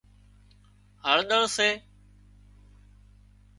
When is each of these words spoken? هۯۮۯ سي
هۯۮۯ 1.05 1.43
سي 1.55 1.69